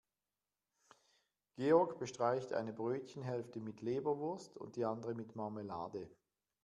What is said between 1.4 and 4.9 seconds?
Georg bestreicht eine Brötchenhälfte mit Leberwurst und die